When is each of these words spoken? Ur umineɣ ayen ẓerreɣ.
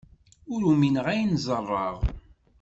Ur 0.53 0.61
umineɣ 0.71 1.05
ayen 1.11 1.33
ẓerreɣ. 1.45 1.97